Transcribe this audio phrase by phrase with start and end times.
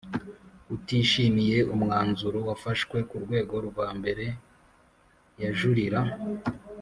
[0.75, 4.25] utishimiye umwanzuro wafashwe ku rwego rwa mbere
[5.41, 6.01] yajurira